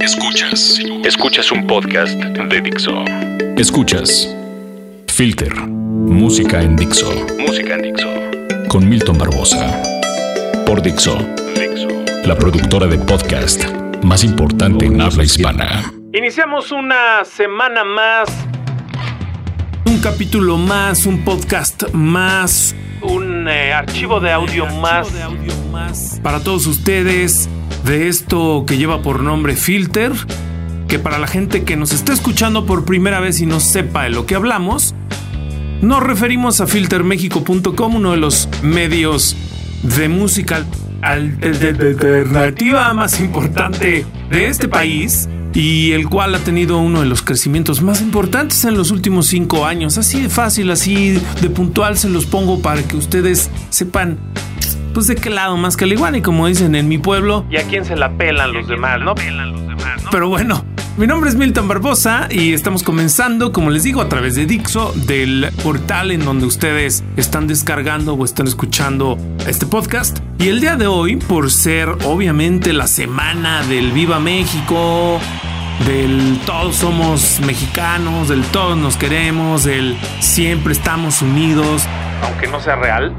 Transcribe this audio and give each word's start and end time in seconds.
Escuchas. 0.00 0.80
Escuchas 1.04 1.52
un 1.52 1.66
podcast 1.66 2.14
de 2.14 2.60
Dixo. 2.62 3.04
Escuchas. 3.58 4.34
Filter. 5.08 5.54
Música 5.54 6.62
en 6.62 6.74
Dixo. 6.74 7.12
Música 7.38 7.74
en 7.74 7.82
Dixo. 7.82 8.08
Con 8.68 8.88
Milton 8.88 9.18
Barbosa. 9.18 9.82
Por 10.64 10.80
Dixo. 10.80 11.18
Dixo. 11.54 11.88
La 12.24 12.34
productora 12.34 12.86
de 12.86 12.96
podcast 12.98 13.62
más 14.02 14.24
importante 14.24 14.86
en 14.86 15.02
habla 15.02 15.22
hispana. 15.22 15.92
Iniciamos 16.14 16.72
una 16.72 17.22
semana 17.26 17.84
más. 17.84 18.30
Un 19.84 20.00
capítulo 20.00 20.56
más, 20.56 21.04
un 21.04 21.24
podcast 21.24 21.90
más, 21.92 22.74
un 23.02 23.46
eh, 23.48 23.74
archivo 23.74 24.18
de 24.18 24.32
audio 24.32 24.64
más 24.66 25.08
para 26.22 26.42
todos 26.42 26.66
ustedes 26.66 27.48
de 27.84 28.08
esto 28.08 28.64
que 28.66 28.76
lleva 28.76 29.02
por 29.02 29.22
nombre 29.22 29.56
Filter, 29.56 30.12
que 30.88 30.98
para 30.98 31.18
la 31.18 31.26
gente 31.26 31.64
que 31.64 31.76
nos 31.76 31.92
está 31.92 32.12
escuchando 32.12 32.66
por 32.66 32.84
primera 32.84 33.20
vez 33.20 33.40
y 33.40 33.46
no 33.46 33.60
sepa 33.60 34.04
de 34.04 34.10
lo 34.10 34.26
que 34.26 34.34
hablamos, 34.34 34.94
nos 35.82 36.02
referimos 36.02 36.60
a 36.60 36.66
filtermexico.com, 36.66 37.94
uno 37.94 38.10
de 38.10 38.16
los 38.18 38.48
medios 38.62 39.36
de 39.82 40.08
música 40.08 40.64
alternativa 41.02 42.92
más 42.92 43.20
importante 43.20 44.04
de 44.30 44.46
este 44.46 44.68
país 44.68 45.28
y 45.52 45.92
el 45.92 46.08
cual 46.08 46.34
ha 46.34 46.38
tenido 46.38 46.78
uno 46.78 47.00
de 47.00 47.06
los 47.06 47.22
crecimientos 47.22 47.82
más 47.82 48.00
importantes 48.00 48.64
en 48.64 48.76
los 48.76 48.90
últimos 48.90 49.26
cinco 49.26 49.66
años. 49.66 49.98
Así 49.98 50.22
de 50.22 50.28
fácil, 50.28 50.70
así 50.70 51.20
de 51.40 51.50
puntual 51.50 51.98
se 51.98 52.08
los 52.08 52.26
pongo 52.26 52.60
para 52.60 52.82
que 52.82 52.96
ustedes 52.96 53.50
sepan 53.70 54.18
pues 54.92 55.06
de 55.06 55.16
qué 55.16 55.30
lado 55.30 55.56
más 55.56 55.76
que 55.76 55.84
el 55.84 55.92
igual 55.92 56.16
y 56.16 56.22
como 56.22 56.46
dicen 56.46 56.74
en 56.74 56.88
mi 56.88 56.98
pueblo 56.98 57.44
y 57.50 57.56
a 57.56 57.62
quién 57.64 57.84
se 57.84 57.96
la 57.96 58.10
pelan 58.10 58.52
los 58.52 58.68
demás, 58.68 59.00
¿no? 59.00 59.14
Pero 60.10 60.28
bueno, 60.28 60.64
mi 60.96 61.06
nombre 61.06 61.30
es 61.30 61.36
Milton 61.36 61.68
Barbosa 61.68 62.28
y 62.30 62.52
estamos 62.52 62.82
comenzando, 62.82 63.52
como 63.52 63.70
les 63.70 63.84
digo, 63.84 64.00
a 64.00 64.08
través 64.08 64.34
de 64.34 64.44
Dixo, 64.44 64.92
del 65.06 65.50
portal 65.62 66.10
en 66.10 66.24
donde 66.24 66.46
ustedes 66.46 67.04
están 67.16 67.46
descargando 67.46 68.14
o 68.14 68.24
están 68.24 68.46
escuchando 68.46 69.16
este 69.46 69.66
podcast. 69.66 70.18
Y 70.38 70.48
el 70.48 70.60
día 70.60 70.76
de 70.76 70.86
hoy, 70.86 71.16
por 71.16 71.50
ser 71.50 71.88
obviamente 72.04 72.72
la 72.72 72.86
semana 72.86 73.62
del 73.62 73.92
Viva 73.92 74.18
México, 74.18 75.20
del 75.86 76.38
todos 76.44 76.76
somos 76.76 77.40
mexicanos, 77.40 78.28
del 78.28 78.42
todos 78.46 78.76
nos 78.76 78.96
queremos, 78.96 79.64
del 79.64 79.96
siempre 80.18 80.72
estamos 80.72 81.22
unidos, 81.22 81.84
aunque 82.22 82.46
no 82.48 82.60
sea 82.60 82.76
real, 82.76 83.14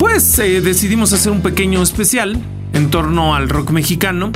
pues 0.00 0.34
decidimos 0.36 1.12
hacer 1.12 1.30
un 1.30 1.42
pequeño 1.42 1.82
especial 1.82 2.38
en 2.72 2.90
torno 2.90 3.34
al 3.34 3.50
rock 3.50 3.68
mexicano. 3.70 4.32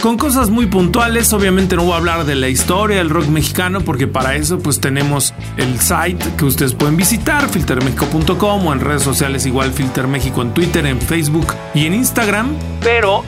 Con 0.00 0.16
cosas 0.16 0.48
muy 0.48 0.64
puntuales, 0.64 1.30
obviamente 1.34 1.76
no 1.76 1.84
voy 1.84 1.92
a 1.92 1.96
hablar 1.96 2.24
de 2.24 2.34
la 2.34 2.48
historia 2.48 2.96
del 2.96 3.10
rock 3.10 3.26
mexicano 3.26 3.82
porque 3.82 4.06
para 4.06 4.34
eso 4.34 4.60
pues 4.60 4.80
tenemos 4.80 5.34
el 5.58 5.78
site 5.78 6.24
que 6.38 6.46
ustedes 6.46 6.72
pueden 6.72 6.96
visitar, 6.96 7.50
filtermexico.com 7.50 8.66
o 8.66 8.72
en 8.72 8.80
redes 8.80 9.02
sociales 9.02 9.44
igual 9.44 9.72
Filter 9.72 10.08
México 10.08 10.40
en 10.40 10.54
Twitter, 10.54 10.86
en 10.86 10.98
Facebook 10.98 11.48
y 11.74 11.84
en 11.84 11.92
Instagram. 11.92 12.56
Pero 12.80 13.24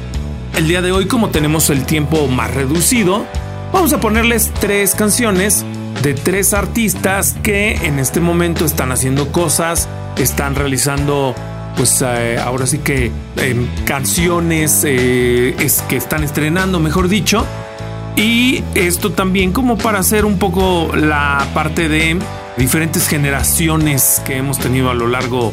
el 0.56 0.68
día 0.68 0.80
de 0.80 0.92
hoy 0.92 1.05
como 1.05 1.28
tenemos 1.28 1.68
el 1.68 1.84
tiempo 1.84 2.27
más 2.27 2.55
reducido, 2.55 3.27
vamos 3.70 3.92
a 3.92 4.00
ponerles 4.00 4.50
tres 4.61 4.94
canciones 4.94 5.62
de 6.02 6.14
tres 6.14 6.55
artistas 6.55 7.36
que 7.42 7.74
en 7.74 7.98
este 7.98 8.20
momento 8.20 8.64
están 8.64 8.92
haciendo 8.92 9.30
cosas, 9.30 9.90
están 10.16 10.55
realizando 10.55 11.34
pues 11.77 12.02
eh, 12.02 12.38
ahora 12.38 12.66
sí 12.66 12.78
que 12.78 13.10
em, 13.36 13.66
canciones 13.84 14.82
eh, 14.84 15.55
es 15.58 15.83
que 15.83 15.96
están 15.96 16.24
estrenando, 16.24 16.80
mejor 16.80 17.08
dicho. 17.08 17.44
Y 18.16 18.64
esto 18.74 19.12
también 19.12 19.52
como 19.52 19.77
para 19.77 19.98
hacer 19.98 20.24
un 20.24 20.38
poco 20.38 20.91
la 20.96 21.46
parte 21.52 21.88
de 21.88 22.18
diferentes 22.56 23.08
generaciones 23.08 24.22
que 24.24 24.38
hemos 24.38 24.58
tenido 24.58 24.91
a 24.91 24.94
lo 24.94 25.06
largo 25.06 25.52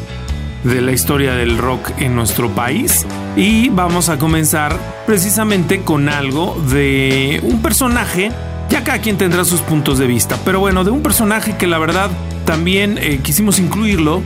de 0.64 0.80
la 0.80 0.92
historia 0.92 1.34
del 1.34 1.58
rock 1.58 1.90
en 1.98 2.14
nuestro 2.16 2.48
país. 2.50 3.06
Y 3.36 3.68
vamos 3.68 4.08
a 4.08 4.18
comenzar 4.18 4.78
precisamente 5.06 5.82
con 5.82 6.08
algo 6.08 6.56
de 6.70 7.40
un 7.42 7.60
personaje, 7.60 8.32
ya 8.70 8.82
cada 8.82 8.98
quien 8.98 9.18
tendrá 9.18 9.44
sus 9.44 9.60
puntos 9.60 9.98
de 9.98 10.06
vista, 10.06 10.38
pero 10.44 10.60
bueno, 10.60 10.84
de 10.84 10.90
un 10.90 11.02
personaje 11.02 11.56
que 11.58 11.66
la 11.66 11.78
verdad 11.78 12.10
también 12.46 12.96
eh, 12.98 13.20
quisimos 13.22 13.58
incluirlo 13.58 14.22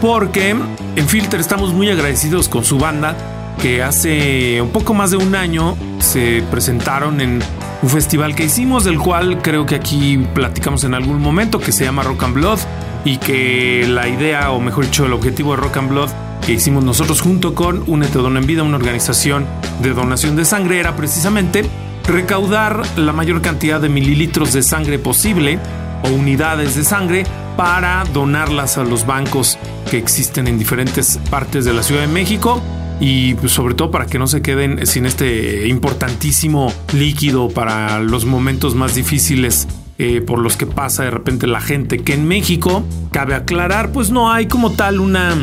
porque 0.00 0.50
en 0.50 1.08
Filter 1.08 1.40
estamos 1.40 1.72
muy 1.72 1.90
agradecidos 1.90 2.48
con 2.48 2.64
su 2.64 2.78
banda 2.78 3.16
que 3.60 3.82
hace 3.82 4.60
un 4.62 4.70
poco 4.70 4.94
más 4.94 5.10
de 5.10 5.18
un 5.18 5.34
año 5.34 5.76
se 5.98 6.42
presentaron 6.50 7.20
en 7.20 7.42
un 7.82 7.88
festival 7.88 8.34
que 8.34 8.44
hicimos, 8.44 8.84
del 8.84 8.98
cual 8.98 9.42
creo 9.42 9.66
que 9.66 9.74
aquí 9.74 10.18
platicamos 10.34 10.84
en 10.84 10.94
algún 10.94 11.20
momento, 11.20 11.58
que 11.58 11.72
se 11.72 11.84
llama 11.84 12.02
Rock 12.02 12.22
and 12.24 12.34
Blood, 12.34 12.58
y 13.04 13.18
que 13.18 13.86
la 13.88 14.08
idea, 14.08 14.50
o 14.50 14.60
mejor 14.60 14.84
dicho, 14.84 15.04
el 15.04 15.12
objetivo 15.12 15.52
de 15.52 15.56
Rock 15.58 15.76
and 15.78 15.90
Blood 15.90 16.10
que 16.44 16.52
hicimos 16.54 16.82
nosotros 16.84 17.20
junto 17.20 17.54
con 17.54 17.84
Únete 17.86 18.18
Dona 18.18 18.40
en 18.40 18.46
Vida, 18.46 18.62
una 18.62 18.76
organización 18.76 19.46
de 19.82 19.90
donación 19.90 20.36
de 20.36 20.46
sangre, 20.46 20.80
era 20.80 20.96
precisamente 20.96 21.64
recaudar 22.06 22.82
la 22.96 23.12
mayor 23.12 23.42
cantidad 23.42 23.78
de 23.78 23.90
mililitros 23.90 24.54
de 24.54 24.62
sangre 24.62 24.98
posible 24.98 25.58
o 26.02 26.08
unidades 26.08 26.74
de 26.74 26.84
sangre 26.84 27.26
para 27.56 28.04
donarlas 28.12 28.78
a 28.78 28.84
los 28.84 29.04
bancos 29.04 29.58
que 29.90 29.98
existen 29.98 30.46
en 30.46 30.58
diferentes 30.58 31.18
partes 31.30 31.64
de 31.64 31.72
la 31.72 31.82
Ciudad 31.82 32.02
de 32.02 32.06
México 32.06 32.62
y 33.00 33.34
pues, 33.34 33.52
sobre 33.52 33.74
todo 33.74 33.90
para 33.90 34.06
que 34.06 34.18
no 34.18 34.26
se 34.26 34.40
queden 34.40 34.86
sin 34.86 35.04
este 35.04 35.66
importantísimo 35.66 36.72
líquido 36.92 37.48
para 37.48 37.98
los 37.98 38.24
momentos 38.24 38.74
más 38.74 38.94
difíciles 38.94 39.66
eh, 39.98 40.20
por 40.20 40.38
los 40.38 40.56
que 40.56 40.66
pasa 40.66 41.02
de 41.02 41.10
repente 41.10 41.46
la 41.46 41.60
gente 41.60 41.98
que 41.98 42.14
en 42.14 42.28
México 42.28 42.84
cabe 43.10 43.34
aclarar 43.34 43.90
pues 43.90 44.10
no 44.10 44.30
hay 44.32 44.46
como 44.46 44.70
tal 44.72 45.00
una 45.00 45.34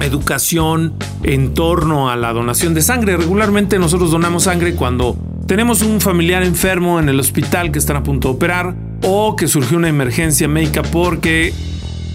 educación 0.00 0.94
en 1.22 1.52
torno 1.52 2.10
a 2.10 2.16
la 2.16 2.32
donación 2.32 2.72
de 2.72 2.80
sangre. 2.80 3.18
Regularmente 3.18 3.78
nosotros 3.78 4.10
donamos 4.10 4.44
sangre 4.44 4.74
cuando 4.74 5.16
tenemos 5.46 5.82
un 5.82 6.00
familiar 6.00 6.42
enfermo 6.42 6.98
en 7.00 7.08
el 7.10 7.20
hospital 7.20 7.70
que 7.70 7.78
están 7.78 7.96
a 7.96 8.02
punto 8.02 8.28
de 8.28 8.34
operar 8.34 8.74
o 9.02 9.36
que 9.36 9.46
surgió 9.46 9.76
una 9.76 9.88
emergencia 9.88 10.48
médica 10.48 10.82
porque 10.82 11.52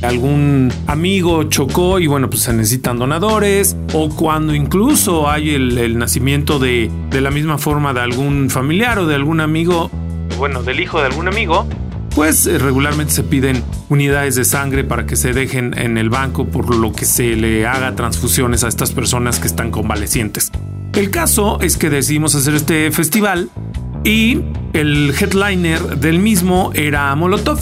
algún 0.02 0.72
amigo 0.88 1.44
chocó 1.46 2.00
y 2.00 2.08
bueno, 2.08 2.30
pues 2.30 2.44
se 2.44 2.54
necesitan 2.54 2.98
donadores, 2.98 3.76
o 3.94 4.10
cuando 4.10 4.54
incluso 4.54 5.30
hay 5.30 5.52
el, 5.52 5.98
nacimiento 5.98 6.60
de, 6.60 6.92
de 7.10 7.22
la 7.22 7.32
misma 7.32 7.58
forma 7.58 7.94
de 7.94 8.02
algún 8.02 8.50
familiar 8.50 9.00
o 9.00 9.08
de 9.08 9.16
algún 9.16 9.42
amigo, 9.42 9.90
bueno, 10.38 10.64
del 10.64 10.80
hijo 10.80 11.00
de 11.00 11.06
algún 11.06 11.28
amigo, 11.28 11.68
pues 12.16 12.48
eh, 12.48 12.58
regularmente 12.58 13.14
se 13.14 13.24
piden 13.24 13.62
unidades 13.90 14.36
de 14.36 14.46
sangre 14.46 14.84
para 14.84 15.06
que 15.06 15.18
se 15.18 15.34
dejen 15.34 15.78
en 15.78 15.98
el 15.98 16.10
banco 16.10 16.46
por 16.46 16.74
lo 16.74 16.94
que 16.94 17.06
se 17.06 17.36
le 17.36 17.68
haga 17.68 17.94
transfusiones 17.96 18.64
a 18.64 18.70
estas 18.70 18.94
personas 18.94 19.40
que 19.40 19.48
están 19.48 19.70
convalecientes. 19.70 20.52
El 20.94 21.12
caso 21.12 21.60
es 21.60 21.76
que 21.76 21.90
decidimos 21.90 22.34
hacer 22.36 22.56
este 22.56 22.90
festival 22.92 23.50
y 24.06 24.42
el 24.72 25.14
headliner 25.20 26.00
del 26.00 26.20
mismo 26.20 26.72
era 26.74 27.14
Molotov. 27.16 27.60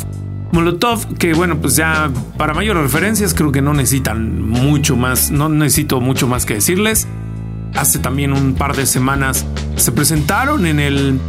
Molotov, 0.54 1.18
que 1.18 1.34
bueno, 1.34 1.60
pues 1.60 1.76
ya 1.76 2.12
para 2.38 2.54
mayores 2.54 2.84
referencias 2.84 3.34
creo 3.34 3.52
que 3.52 3.64
no 3.64 3.74
necesitan 3.74 4.40
mucho 4.40 4.96
más, 4.96 5.32
no 5.32 5.50
necesito 5.50 6.00
mucho 6.00 6.28
más 6.28 6.46
que 6.46 6.54
decirles. 6.54 7.08
Hace 7.74 7.98
también 7.98 8.34
un 8.34 8.54
par 8.54 8.76
de 8.76 8.86
semanas 8.86 9.48
se 9.78 9.92
presentaron 9.92 10.68
en 10.68 10.80
el 10.80 11.20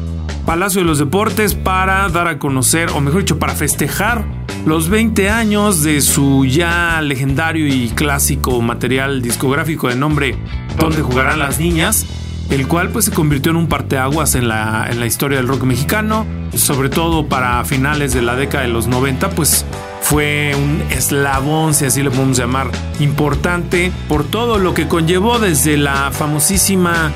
Palacio 0.44 0.82
de 0.82 0.86
los 0.86 0.98
Deportes 0.98 1.54
para 1.54 2.06
dar 2.10 2.28
a 2.28 2.38
conocer, 2.38 2.90
o 2.90 3.00
mejor 3.00 3.20
dicho, 3.20 3.38
para 3.38 3.54
festejar 3.54 4.26
los 4.66 4.90
20 4.90 5.30
años 5.30 5.82
de 5.82 6.02
su 6.02 6.44
ya 6.44 7.00
legendario 7.00 7.66
y 7.66 7.88
clásico 7.88 8.60
material 8.60 9.22
discográfico 9.22 9.88
de 9.88 9.96
nombre 9.96 10.36
Donde 10.78 11.00
jugarán 11.02 11.38
las 11.38 11.58
niñas 11.60 12.06
el 12.50 12.68
cual 12.68 12.90
pues 12.90 13.06
se 13.06 13.10
convirtió 13.10 13.50
en 13.50 13.56
un 13.56 13.66
parteaguas 13.68 14.34
en 14.34 14.48
la, 14.48 14.88
en 14.90 15.00
la 15.00 15.06
historia 15.06 15.38
del 15.38 15.48
rock 15.48 15.64
mexicano, 15.64 16.26
sobre 16.54 16.88
todo 16.88 17.26
para 17.26 17.64
finales 17.64 18.14
de 18.14 18.22
la 18.22 18.36
década 18.36 18.64
de 18.64 18.70
los 18.70 18.86
90, 18.86 19.30
pues 19.30 19.64
fue 20.02 20.54
un 20.54 20.82
eslabón, 20.90 21.74
si 21.74 21.86
así 21.86 22.02
le 22.02 22.10
podemos 22.10 22.36
llamar, 22.36 22.70
importante 23.00 23.90
por 24.08 24.24
todo 24.24 24.58
lo 24.58 24.74
que 24.74 24.86
conllevó 24.86 25.38
desde 25.38 25.76
la 25.76 26.10
famosísima 26.12 27.12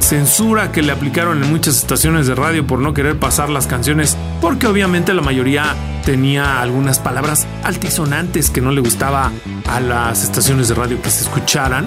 censura 0.00 0.72
que 0.72 0.82
le 0.82 0.92
aplicaron 0.92 1.42
en 1.42 1.50
muchas 1.50 1.76
estaciones 1.76 2.26
de 2.26 2.34
radio 2.34 2.66
por 2.66 2.78
no 2.80 2.92
querer 2.94 3.18
pasar 3.18 3.50
las 3.50 3.66
canciones, 3.66 4.16
porque 4.40 4.66
obviamente 4.66 5.14
la 5.14 5.22
mayoría 5.22 5.76
tenía 6.04 6.60
algunas 6.60 6.98
palabras 6.98 7.46
altisonantes 7.62 8.50
que 8.50 8.60
no 8.60 8.72
le 8.72 8.80
gustaba 8.80 9.30
a 9.68 9.80
las 9.80 10.24
estaciones 10.24 10.68
de 10.68 10.74
radio 10.74 11.00
que 11.00 11.10
se 11.10 11.24
escucharan 11.24 11.86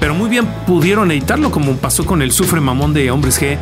pero 0.00 0.14
muy 0.14 0.28
bien 0.28 0.46
pudieron 0.66 1.10
editarlo 1.10 1.50
como 1.50 1.76
pasó 1.76 2.04
con 2.04 2.22
el 2.22 2.32
Sufre 2.32 2.60
Mamón 2.60 2.94
de 2.94 3.10
Hombres 3.10 3.40
G 3.40 3.58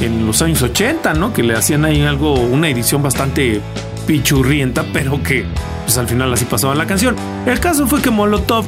en 0.00 0.26
los 0.26 0.40
años 0.42 0.62
80, 0.62 1.14
¿no? 1.14 1.32
Que 1.32 1.42
le 1.42 1.54
hacían 1.54 1.84
ahí 1.84 2.02
algo, 2.02 2.34
una 2.34 2.68
edición 2.68 3.02
bastante 3.02 3.60
pichurrienta, 4.06 4.84
pero 4.92 5.22
que 5.22 5.44
pues 5.84 5.98
al 5.98 6.08
final 6.08 6.32
así 6.32 6.44
pasaba 6.44 6.74
la 6.74 6.86
canción. 6.86 7.16
El 7.46 7.60
caso 7.60 7.86
fue 7.86 8.00
que 8.00 8.10
Molotov 8.10 8.64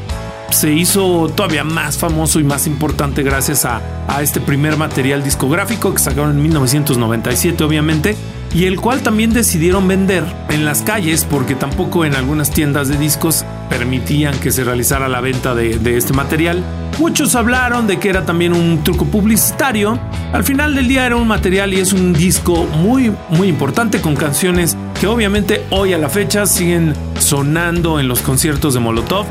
se 0.51 0.73
hizo 0.73 1.31
todavía 1.35 1.65
más 1.65 1.97
famoso 1.97 2.39
y 2.39 2.45
más 2.45 2.67
importante 2.67 3.23
gracias 3.23 3.65
a, 3.65 3.81
a 4.07 4.21
este 4.21 4.39
primer 4.39 4.77
material 4.77 5.25
discográfico 5.25 5.95
que 5.95 5.99
sacaron 5.99 6.33
en 6.33 6.43
1997 6.43 7.65
obviamente 7.65 8.17
y 8.55 8.67
el 8.67 8.81
cual 8.81 9.03
también 9.03 9.33
decidieron 9.33 9.89
vender 9.89 10.25
en 10.51 10.65
las 10.65 10.83
calles 10.83 11.25
porque 11.25 11.55
tampoco 11.55 12.05
en 12.05 12.15
algunas 12.15 12.51
tiendas 12.51 12.89
de 12.89 12.99
discos 12.99 13.45
permitían 13.71 14.39
que 14.41 14.51
se 14.51 14.65
realizara 14.65 15.09
la 15.09 15.21
venta 15.21 15.55
de, 15.55 15.97
este 15.97 16.13
material. 16.13 16.63
Muchos 16.99 17.35
hablaron 17.35 17.87
de 17.87 17.99
que 17.99 18.11
era 18.11 18.27
también 18.27 18.53
un 18.53 18.85
truco 18.85 19.07
publicitario. 19.07 19.99
Al 20.33 20.45
final 20.45 20.75
del 20.75 20.89
día 20.89 21.07
era 21.07 21.17
un 21.17 21.27
material 21.27 21.73
y 21.73 21.81
es 21.81 21.93
un 21.93 22.13
disco 22.13 22.67
muy 22.67 23.13
muy 23.31 23.49
importante 23.49 24.01
con 24.01 24.15
canciones 24.15 24.77
que 25.01 25.07
obviamente 25.07 25.65
hoy 25.71 25.95
a 25.95 25.99
la 25.99 26.09
fecha 26.09 26.45
siguen 26.47 26.95
sonando 27.19 27.99
en 27.99 28.09
los 28.09 28.21
conciertos 28.21 28.75
de 28.75 28.81
Molotov. 28.81 29.27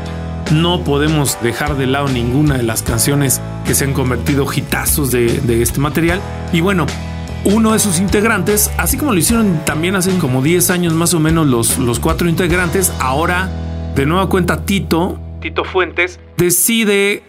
No 0.50 0.82
podemos 0.82 1.38
dejar 1.42 1.76
de 1.76 1.86
lado 1.86 2.08
ninguna 2.08 2.56
de 2.56 2.64
las 2.64 2.82
canciones 2.82 3.40
que 3.64 3.74
se 3.74 3.84
han 3.84 3.92
convertido 3.92 4.44
hitazos 4.52 5.12
de 5.12 5.62
este 5.62 5.78
material. 5.78 6.20
Y 6.52 6.60
bueno, 6.60 6.86
uno 7.44 7.72
de 7.72 7.78
sus 7.78 7.98
integrantes, 7.98 8.70
así 8.78 8.96
como 8.96 9.12
lo 9.12 9.18
hicieron 9.18 9.60
también 9.64 9.96
hace 9.96 10.16
como 10.18 10.42
10 10.42 10.70
años 10.70 10.92
más 10.94 11.14
o 11.14 11.20
menos 11.20 11.46
los, 11.46 11.78
los 11.78 11.98
cuatro 11.98 12.28
integrantes, 12.28 12.92
ahora 13.00 13.50
de 13.94 14.06
nueva 14.06 14.28
cuenta 14.28 14.64
Tito, 14.64 15.18
Tito 15.40 15.64
Fuentes, 15.64 16.20
decide 16.36 17.22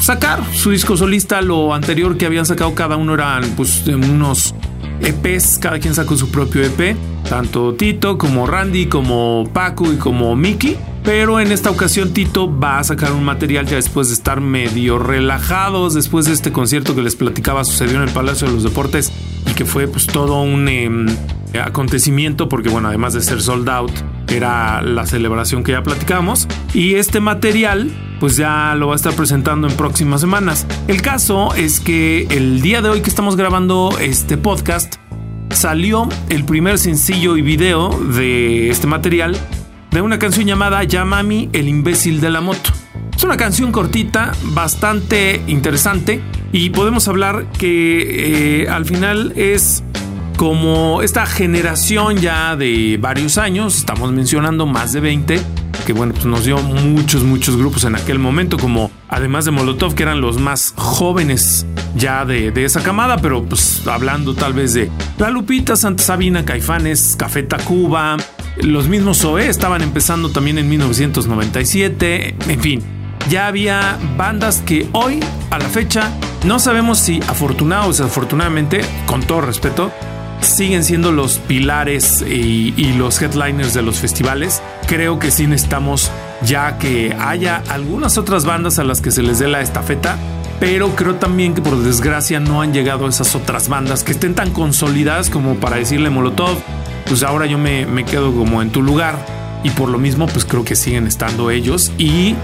sacar 0.00 0.44
su 0.52 0.70
disco 0.70 0.96
solista. 0.96 1.40
Lo 1.40 1.72
anterior 1.72 2.16
que 2.16 2.26
habían 2.26 2.46
sacado 2.46 2.74
cada 2.74 2.96
uno 2.96 3.14
eran 3.14 3.44
pues 3.56 3.86
unos 3.86 4.54
EPs, 5.00 5.58
cada 5.60 5.78
quien 5.78 5.94
sacó 5.94 6.16
su 6.16 6.30
propio 6.30 6.62
EP, 6.62 6.96
tanto 7.28 7.74
Tito 7.74 8.18
como 8.18 8.46
Randy, 8.46 8.86
como 8.86 9.48
Paco 9.52 9.92
y 9.92 9.96
como 9.96 10.34
Mickey. 10.36 10.76
Pero 11.04 11.38
en 11.38 11.52
esta 11.52 11.70
ocasión 11.70 12.14
Tito 12.14 12.58
va 12.58 12.78
a 12.78 12.84
sacar 12.84 13.12
un 13.12 13.24
material 13.24 13.66
ya 13.66 13.76
después 13.76 14.08
de 14.08 14.14
estar 14.14 14.40
medio 14.40 14.98
relajados, 14.98 15.92
después 15.92 16.24
de 16.24 16.32
este 16.32 16.50
concierto 16.50 16.94
que 16.94 17.02
les 17.02 17.14
platicaba 17.14 17.62
sucedió 17.64 17.96
en 17.96 18.08
el 18.08 18.10
Palacio 18.10 18.48
de 18.48 18.54
los 18.54 18.62
Deportes 18.62 19.12
y 19.48 19.52
que 19.52 19.66
fue 19.66 19.86
pues 19.86 20.06
todo 20.06 20.40
un 20.40 20.66
eh, 20.66 21.60
acontecimiento 21.62 22.48
porque 22.48 22.70
bueno, 22.70 22.88
además 22.88 23.12
de 23.12 23.20
ser 23.20 23.42
sold 23.42 23.68
out, 23.68 23.92
era 24.28 24.80
la 24.80 25.04
celebración 25.04 25.62
que 25.62 25.72
ya 25.72 25.82
platicamos 25.82 26.48
y 26.72 26.94
este 26.94 27.20
material 27.20 27.90
pues 28.18 28.36
ya 28.36 28.74
lo 28.74 28.86
va 28.86 28.94
a 28.94 28.96
estar 28.96 29.12
presentando 29.12 29.68
en 29.68 29.76
próximas 29.76 30.22
semanas. 30.22 30.66
El 30.88 31.02
caso 31.02 31.54
es 31.54 31.80
que 31.80 32.26
el 32.30 32.62
día 32.62 32.80
de 32.80 32.88
hoy 32.88 33.02
que 33.02 33.10
estamos 33.10 33.36
grabando 33.36 33.90
este 34.00 34.38
podcast 34.38 34.94
salió 35.50 36.08
el 36.30 36.44
primer 36.44 36.78
sencillo 36.78 37.36
y 37.36 37.42
video 37.42 37.90
de 37.90 38.70
este 38.70 38.86
material 38.86 39.36
de 39.94 40.00
una 40.02 40.18
canción 40.18 40.46
llamada 40.46 40.82
Yamami, 40.82 41.50
el 41.52 41.68
imbécil 41.68 42.20
de 42.20 42.28
la 42.28 42.40
moto. 42.40 42.72
Es 43.16 43.22
una 43.22 43.36
canción 43.36 43.70
cortita, 43.70 44.32
bastante 44.42 45.40
interesante 45.46 46.20
y 46.50 46.70
podemos 46.70 47.06
hablar 47.06 47.46
que 47.52 48.62
eh, 48.62 48.68
al 48.68 48.86
final 48.86 49.32
es 49.36 49.84
como 50.36 51.00
esta 51.00 51.26
generación 51.26 52.16
ya 52.16 52.56
de 52.56 52.98
varios 53.00 53.38
años, 53.38 53.76
estamos 53.76 54.10
mencionando 54.10 54.66
más 54.66 54.92
de 54.92 54.98
20, 54.98 55.40
que 55.86 55.92
bueno, 55.92 56.12
pues 56.12 56.26
nos 56.26 56.44
dio 56.44 56.58
muchos, 56.58 57.22
muchos 57.22 57.56
grupos 57.56 57.84
en 57.84 57.94
aquel 57.94 58.18
momento, 58.18 58.58
como 58.58 58.90
además 59.14 59.44
de 59.44 59.52
Molotov, 59.52 59.94
que 59.94 60.02
eran 60.02 60.20
los 60.20 60.40
más 60.40 60.74
jóvenes 60.76 61.66
ya 61.94 62.24
de, 62.24 62.52
esa 62.64 62.82
camada, 62.82 63.18
pero 63.18 63.44
pues 63.44 63.86
hablando 63.86 64.34
tal 64.34 64.54
vez 64.54 64.74
de 64.74 64.90
La 65.18 65.30
Lupita, 65.30 65.76
Santa 65.76 66.02
Sabina, 66.02 66.44
Caifanes, 66.44 67.14
Café 67.16 67.44
Tacuba, 67.44 68.16
los 68.56 68.88
mismos 68.88 69.18
Zoe 69.18 69.48
estaban 69.48 69.82
empezando 69.82 70.30
también 70.30 70.58
en 70.58 70.68
1997, 70.68 72.34
en 72.48 72.60
fin. 72.60 72.82
Ya 73.30 73.46
había 73.46 73.98
bandas 74.18 74.62
que 74.66 74.88
hoy, 74.92 75.20
a 75.50 75.58
la 75.58 75.68
fecha, 75.68 76.10
no 76.44 76.58
sabemos 76.58 76.98
si 76.98 77.20
afortunado 77.28 77.86
o 77.86 77.88
desafortunadamente, 77.92 78.80
con 79.06 79.22
todo 79.22 79.42
respeto, 79.42 79.92
siguen 80.40 80.82
siendo 80.82 81.12
los 81.12 81.38
pilares 81.38 82.20
y, 82.20 82.74
y, 82.76 82.94
los 82.94 83.22
headliners 83.22 83.74
de 83.74 83.82
los 83.82 84.00
festivales. 84.00 84.60
Creo 84.88 85.18
que 85.18 85.30
sí 85.30 85.46
necesitamos 85.46 86.10
ya 86.44 86.78
que 86.78 87.16
haya 87.18 87.62
algunas 87.68 88.18
otras 88.18 88.44
bandas 88.44 88.78
a 88.78 88.84
las 88.84 89.00
que 89.00 89.10
se 89.10 89.22
les 89.22 89.38
dé 89.38 89.48
la 89.48 89.60
estafeta, 89.60 90.16
pero 90.60 90.94
creo 90.96 91.16
también 91.16 91.54
que 91.54 91.62
por 91.62 91.76
desgracia 91.78 92.40
no 92.40 92.62
han 92.62 92.72
llegado 92.72 93.08
esas 93.08 93.34
otras 93.34 93.68
bandas 93.68 94.04
que 94.04 94.12
estén 94.12 94.34
tan 94.34 94.50
consolidadas 94.50 95.30
como 95.30 95.56
para 95.56 95.76
decirle 95.76 96.10
Molotov, 96.10 96.56
pues 97.06 97.22
ahora 97.22 97.46
yo 97.46 97.58
me, 97.58 97.86
me 97.86 98.04
quedo 98.04 98.32
como 98.34 98.62
en 98.62 98.70
tu 98.70 98.82
lugar 98.82 99.18
y 99.62 99.70
por 99.70 99.88
lo 99.88 99.98
mismo 99.98 100.26
pues 100.26 100.44
creo 100.44 100.64
que 100.64 100.76
siguen 100.76 101.06
estando 101.06 101.50
ellos 101.50 101.92
y 101.98 102.34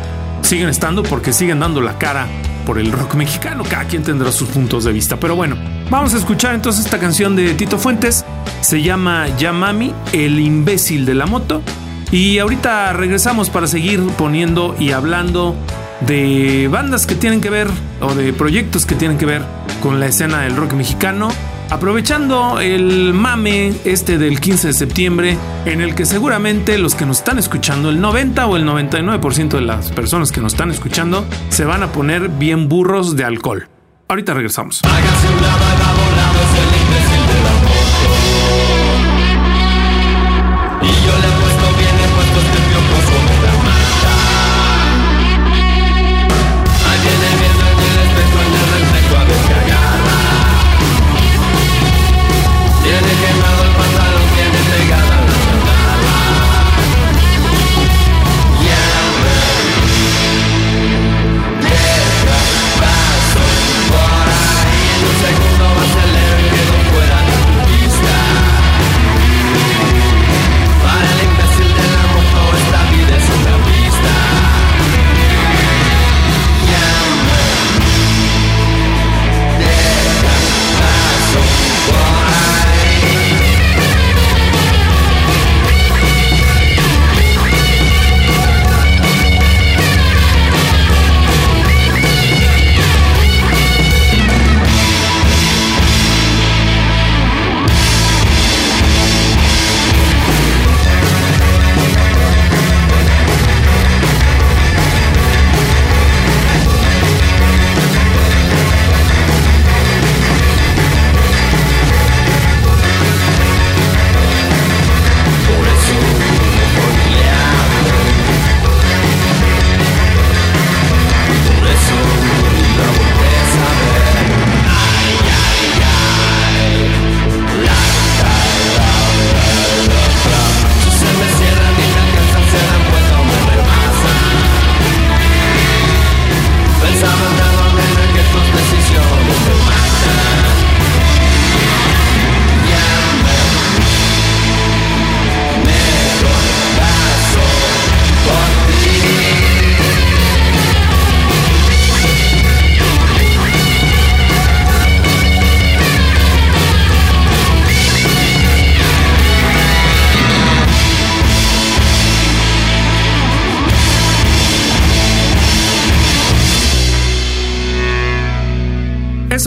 siguen 0.42 0.68
estando 0.68 1.02
porque 1.02 1.32
siguen 1.32 1.60
dando 1.60 1.80
la 1.80 1.98
cara 1.98 2.26
por 2.66 2.78
el 2.78 2.92
rock 2.92 3.14
mexicano. 3.14 3.64
Cada 3.68 3.84
quien 3.84 4.02
tendrá 4.02 4.32
sus 4.32 4.48
puntos 4.48 4.84
de 4.84 4.92
vista. 4.92 5.18
Pero 5.18 5.36
bueno, 5.36 5.56
vamos 5.90 6.14
a 6.14 6.18
escuchar 6.18 6.54
entonces 6.54 6.84
esta 6.84 6.98
canción 6.98 7.36
de 7.36 7.54
Tito 7.54 7.78
Fuentes. 7.78 8.24
Se 8.60 8.82
llama 8.82 9.28
Yamami, 9.38 9.94
el 10.12 10.40
imbécil 10.40 11.06
de 11.06 11.14
la 11.14 11.26
moto. 11.26 11.62
Y 12.12 12.38
ahorita 12.38 12.92
regresamos 12.92 13.50
para 13.50 13.66
seguir 13.66 14.00
poniendo 14.18 14.74
y 14.78 14.92
hablando 14.92 15.54
de 16.06 16.68
bandas 16.68 17.06
que 17.06 17.14
tienen 17.14 17.40
que 17.40 17.50
ver 17.50 17.68
o 18.00 18.14
de 18.14 18.32
proyectos 18.32 18.86
que 18.86 18.94
tienen 18.94 19.18
que 19.18 19.26
ver 19.26 19.42
con 19.82 20.00
la 20.00 20.06
escena 20.06 20.40
del 20.40 20.56
rock 20.56 20.72
mexicano 20.72 21.30
aprovechando 21.70 22.60
el 22.60 23.14
mame 23.14 23.72
este 23.84 24.18
del 24.18 24.40
15 24.40 24.68
de 24.68 24.72
septiembre, 24.74 25.38
en 25.64 25.80
el 25.80 25.94
que 25.94 26.04
seguramente 26.04 26.76
los 26.78 26.94
que 26.94 27.06
nos 27.06 27.18
están 27.18 27.38
escuchando, 27.38 27.90
el 27.90 28.00
90 28.00 28.46
o 28.46 28.56
el 28.56 28.66
99% 28.66 29.50
de 29.50 29.60
las 29.60 29.90
personas 29.92 30.32
que 30.32 30.40
nos 30.40 30.52
están 30.52 30.70
escuchando, 30.70 31.24
se 31.48 31.64
van 31.64 31.82
a 31.82 31.92
poner 31.92 32.28
bien 32.28 32.68
burros 32.68 33.16
de 33.16 33.24
alcohol. 33.24 33.68
Ahorita 34.08 34.34
regresamos. 34.34 34.82
segundo 35.22 35.46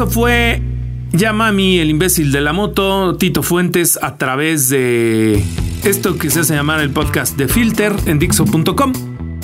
Fue 0.09 0.61
Yamami, 1.13 1.79
el 1.79 1.89
imbécil 1.89 2.31
de 2.31 2.41
la 2.41 2.53
moto, 2.53 3.15
Tito 3.17 3.43
Fuentes, 3.43 3.97
a 4.01 4.17
través 4.17 4.69
de 4.69 5.43
esto 5.83 6.17
que 6.17 6.29
se 6.29 6.41
hace 6.41 6.55
llamar 6.55 6.81
el 6.81 6.89
podcast 6.89 7.37
de 7.37 7.47
Filter 7.47 7.93
en 8.05 8.19
Dixo.com. 8.19 8.93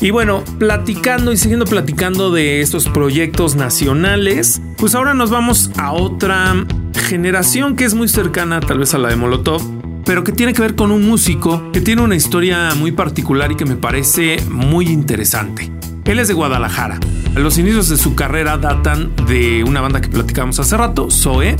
Y 0.01 0.12
bueno, 0.12 0.44
platicando 0.58 1.32
y 1.32 1.38
siguiendo 1.38 1.66
platicando 1.66 2.32
de 2.32 2.62
estos 2.62 2.88
proyectos 2.89 3.56
nacionales, 3.56 4.62
pues 4.78 4.96
ahora 4.96 5.13
nos 5.13 5.30
vamos 5.30 5.72
a 5.78 5.92
otra 5.92 6.56
generación 6.94 7.75
que 7.75 7.86
es 7.86 7.94
muy 7.94 8.08
cercana 8.08 8.60
tal 8.60 8.80
vez 8.80 8.94
a 8.94 8.98
la 8.98 9.10
de 9.10 9.16
Molotov, 9.16 9.62
pero 10.06 10.24
que 10.24 10.32
tiene 10.32 10.54
que 10.54 10.62
ver 10.62 10.75
con 10.75 10.92
un 10.92 11.08
músico 11.08 11.72
que 11.72 11.82
tiene 11.82 12.01
una 12.01 12.16
historia 12.16 12.74
muy 12.75 12.92
particular 12.92 13.51
y 13.51 13.56
que 13.56 13.66
me 13.66 13.75
parece 13.75 14.38
muy 14.50 14.88
interesante. 14.88 15.72
Él 16.10 16.18
es 16.18 16.28
de 16.28 16.34
Guadalajara. 16.34 17.00
Los 17.36 17.60
inicios 17.60 17.88
de 17.88 17.96
su 17.96 18.16
carrera 18.16 18.58
datan 18.58 19.16
de 19.28 19.63
una 19.63 19.80
banda 19.80 20.01
que 20.01 20.08
platicamos 20.08 20.60
hace 20.60 20.75
rato, 20.75 21.12
Zoe, 21.12 21.56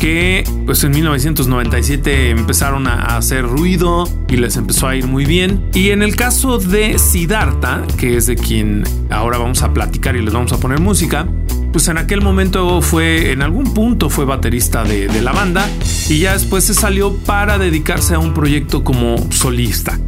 que 0.00 0.44
pues 0.64 0.82
en 0.82 0.92
1997 0.92 2.30
empezaron 2.30 2.86
a 2.86 3.18
hacer 3.18 3.44
ruido 3.44 4.08
y 4.28 4.38
les 4.38 4.56
empezó 4.56 4.88
a 4.88 4.96
ir 4.96 5.06
muy 5.06 5.26
bien. 5.26 5.68
Y 5.74 5.90
en 5.90 6.02
el 6.02 6.16
caso 6.16 6.58
de 6.58 6.98
Siddhartha, 6.98 7.82
que 7.98 8.16
es 8.16 8.24
de 8.24 8.36
quien 8.36 8.82
ahora 9.10 9.36
vamos 9.36 9.60
a 9.62 9.74
platicar 9.74 10.16
y 10.16 10.22
les 10.22 10.32
vamos 10.32 10.54
a 10.54 10.58
poner 10.58 10.80
música, 10.80 11.28
pues 11.70 11.88
en 11.88 11.98
aquel 11.98 12.22
momento 12.22 12.80
fue, 12.80 13.32
en 13.32 13.42
algún 13.42 13.74
punto 13.74 14.08
fue 14.08 14.24
baterista 14.24 14.84
de, 14.84 15.06
de 15.06 15.20
la 15.20 15.32
banda 15.32 15.68
y 16.08 16.20
ya 16.20 16.32
después 16.32 16.64
se 16.64 16.72
salió 16.72 17.14
para 17.14 17.58
dedicarse 17.58 18.14
a 18.14 18.18
un 18.20 18.32
proyecto 18.32 18.82
como 18.82 19.18
solista. 19.30 19.98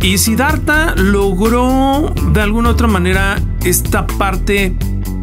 Y 0.00 0.18
Siddhartha 0.18 0.94
logró 0.94 2.12
de 2.32 2.40
alguna 2.40 2.70
otra 2.70 2.86
manera 2.86 3.40
esta 3.64 4.06
parte 4.06 4.74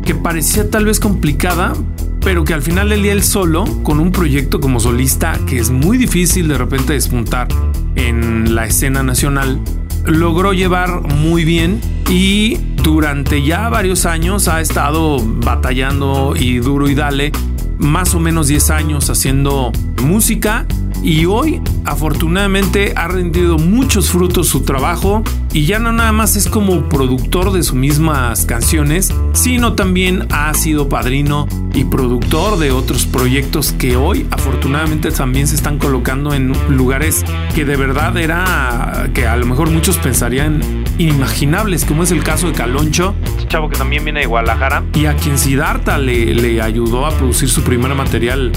que 0.06 0.16
parecía 0.16 0.70
tal 0.70 0.86
vez 0.86 1.00
complicada, 1.00 1.74
pero 2.22 2.44
que 2.44 2.54
al 2.54 2.62
final 2.62 2.92
él 2.92 3.06
y 3.06 3.10
él 3.10 3.24
solo, 3.24 3.66
con 3.84 4.00
un 4.00 4.12
proyecto 4.12 4.60
como 4.60 4.80
solista 4.80 5.40
que 5.48 5.60
es 5.60 5.70
muy 5.70 5.98
difícil 5.98 6.48
de 6.48 6.58
repente 6.58 6.94
despuntar 6.94 7.48
en 7.96 8.56
la 8.56 8.66
escena 8.66 9.04
nacional, 9.04 9.60
logró 10.06 10.54
llevar 10.54 11.02
muy 11.02 11.46
bien 11.46 11.80
y 12.10 12.58
durante 12.84 13.44
ya 13.44 13.70
varios 13.70 14.06
años 14.06 14.48
ha 14.48 14.60
estado 14.60 15.18
batallando 15.24 16.34
y 16.38 16.58
duro 16.58 16.90
y 16.90 16.96
dale, 16.96 17.32
más 17.78 18.14
o 18.16 18.20
menos 18.20 18.48
10 18.48 18.70
años 18.72 19.10
haciendo 19.10 19.72
música 20.02 20.66
y 21.04 21.26
hoy 21.26 21.62
afortunadamente 21.86 22.94
ha 22.96 23.08
rendido 23.08 23.58
muchos 23.58 24.10
frutos 24.10 24.48
su 24.48 24.62
trabajo. 24.62 25.24
Y 25.52 25.66
ya 25.66 25.78
no 25.78 25.92
nada 25.92 26.12
más 26.12 26.36
es 26.36 26.48
como 26.48 26.90
productor 26.90 27.52
de 27.52 27.62
sus 27.62 27.76
mismas 27.76 28.46
canciones, 28.46 29.14
sino 29.34 29.74
también 29.74 30.28
ha 30.32 30.52
sido 30.56 30.90
padrino 30.90 31.48
y 31.74 31.84
productor 31.84 32.58
de 32.58 32.72
otros 32.72 33.06
proyectos 33.06 33.72
que 33.74 33.96
hoy 33.96 34.26
afortunadamente 34.32 35.12
también 35.12 35.48
se 35.48 35.56
están 35.56 35.78
colocando 35.78 36.34
en 36.34 36.54
lugares 36.76 37.24
que 37.54 37.66
de 37.66 37.76
verdad 37.76 38.18
era 38.18 39.10
que 39.14 39.28
a 39.28 39.36
lo 39.36 39.46
mejor 39.46 39.70
muchos 39.70 39.98
pensarían 39.98 40.84
inimaginables, 40.98 41.86
como 41.86 42.04
es 42.04 42.12
el 42.12 42.24
caso 42.24 42.48
de 42.48 42.54
Caloncho, 42.54 43.16
chavo 43.48 43.70
que 43.70 43.78
también 43.78 44.04
viene 44.04 44.22
de 44.22 44.26
Guadalajara, 44.26 44.84
y 44.94 45.06
a 45.06 45.16
quien 45.16 45.38
Siddhartha 45.38 45.98
le, 45.98 46.34
le 46.34 46.62
ayudó 46.62 47.06
a 47.06 47.12
producir 47.12 47.50
su 47.50 47.64
primer 47.64 47.94
material, 47.96 48.52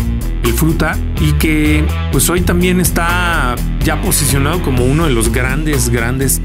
Fruta, 0.52 0.96
y 1.20 1.32
que 1.32 1.84
pues 2.12 2.28
hoy 2.30 2.40
también 2.40 2.80
está 2.80 3.56
ya 3.84 4.00
posicionado 4.00 4.62
como 4.62 4.84
uno 4.84 5.04
de 5.04 5.10
los 5.10 5.30
grandes, 5.30 5.90
grandes 5.90 6.40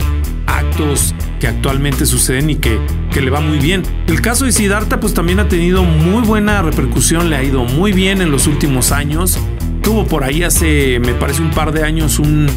actos 0.47 1.15
que 1.39 1.47
actualmente 1.47 2.05
suceden 2.05 2.49
y 2.49 2.55
que, 2.55 2.79
que 3.11 3.21
le 3.21 3.31
va 3.31 3.41
muy 3.41 3.59
bien. 3.59 3.83
El 4.07 4.21
caso 4.21 4.45
de 4.45 4.51
Siddhartha 4.51 4.99
pues 4.99 5.13
también 5.13 5.39
ha 5.39 5.47
tenido 5.47 5.83
muy 5.83 6.23
buena 6.23 6.61
repercusión, 6.61 7.29
le 7.29 7.35
ha 7.35 7.43
ido 7.43 7.63
muy 7.63 7.91
bien 7.91 8.21
en 8.21 8.31
los 8.31 8.47
últimos 8.47 8.91
años. 8.91 9.39
Tuvo 9.81 10.05
por 10.05 10.23
ahí 10.23 10.43
hace, 10.43 10.99
me 10.99 11.13
parece, 11.13 11.41
un 11.41 11.51
par 11.51 11.71
de 11.71 11.83
años 11.83 12.19
un, 12.19 12.47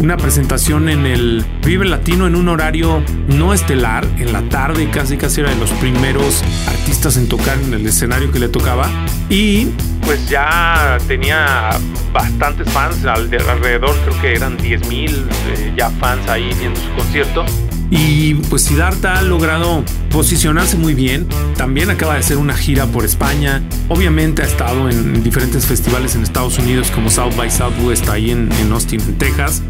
una 0.00 0.16
presentación 0.16 0.88
en 0.88 1.04
el 1.04 1.44
Vive 1.62 1.84
Latino 1.84 2.26
en 2.26 2.34
un 2.34 2.48
horario 2.48 3.02
no 3.28 3.52
estelar, 3.52 4.06
en 4.18 4.32
la 4.32 4.40
tarde, 4.48 4.88
casi 4.90 5.18
casi 5.18 5.42
era 5.42 5.50
de 5.50 5.56
los 5.56 5.70
primeros 5.72 6.42
artistas 6.66 7.18
en 7.18 7.28
tocar 7.28 7.58
en 7.58 7.74
el 7.74 7.86
escenario 7.86 8.32
que 8.32 8.38
le 8.38 8.48
tocaba. 8.48 8.88
Y 9.28 9.66
pues 10.06 10.26
ya 10.28 10.96
tenía 11.06 11.70
bastantes 12.14 12.68
fans, 12.72 13.04
alrededor 13.04 13.94
creo 14.06 14.20
que 14.22 14.34
eran 14.34 14.56
10 14.56 14.88
mil 14.88 15.10
eh, 15.48 15.72
ya 15.76 15.90
fans 15.90 16.26
ahí 16.28 16.50
viendo 16.58 16.80
su 16.80 16.90
concierto. 16.94 17.44
Y 17.90 18.34
pues 18.34 18.62
Siddhartha 18.62 19.18
ha 19.18 19.22
logrado 19.22 19.84
posicionarse 20.10 20.76
muy 20.76 20.94
bien. 20.94 21.26
También 21.56 21.90
acaba 21.90 22.14
de 22.14 22.20
hacer 22.20 22.36
una 22.36 22.54
gira 22.54 22.86
por 22.86 23.04
España. 23.04 23.62
Obviamente 23.88 24.42
ha 24.42 24.46
estado 24.46 24.90
en 24.90 25.22
diferentes 25.22 25.64
festivales 25.64 26.14
en 26.14 26.22
Estados 26.22 26.58
Unidos 26.58 26.90
como 26.90 27.10
South 27.10 27.34
by 27.36 27.50
Southwest 27.50 28.08
ahí 28.08 28.30
en, 28.30 28.52
en 28.60 28.72
Austin, 28.72 29.00
en 29.00 29.16
Texas. 29.16 29.62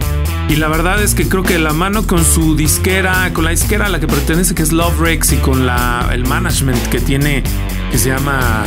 Y 0.48 0.56
la 0.56 0.66
verdad 0.66 1.00
es 1.00 1.14
que 1.14 1.28
creo 1.28 1.44
que 1.44 1.58
la 1.58 1.72
mano 1.72 2.06
con 2.06 2.24
su 2.24 2.56
disquera, 2.56 3.32
con 3.32 3.44
la 3.44 3.50
disquera 3.50 3.86
a 3.86 3.88
la 3.88 4.00
que 4.00 4.08
pertenece 4.08 4.54
que 4.54 4.62
es 4.62 4.72
Love 4.72 4.98
Rex 4.98 5.32
y 5.32 5.36
con 5.36 5.68
el 6.10 6.26
management 6.26 6.88
que 6.88 6.98
tiene 6.98 7.44
que 7.92 7.98
se 7.98 8.08
llama 8.08 8.64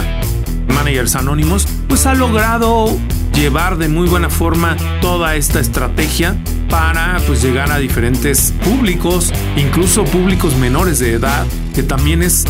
Managers 0.73 1.15
Anónimos, 1.15 1.67
pues 1.89 2.05
ha 2.05 2.13
logrado 2.13 2.97
llevar 3.33 3.77
de 3.77 3.89
muy 3.89 4.07
buena 4.07 4.29
forma 4.29 4.77
toda 5.01 5.35
esta 5.35 5.59
estrategia 5.59 6.37
para 6.73 7.19
pues 7.27 7.43
llegar 7.43 7.71
a 7.71 7.77
diferentes 7.77 8.51
públicos, 8.63 9.31
incluso 9.55 10.05
públicos 10.05 10.55
menores 10.55 10.97
de 10.97 11.13
edad, 11.13 11.45
que 11.75 11.83
también 11.83 12.23
es 12.23 12.45